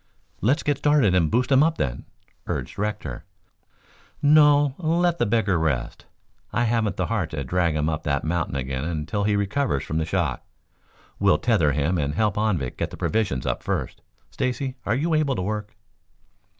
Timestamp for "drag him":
7.43-7.87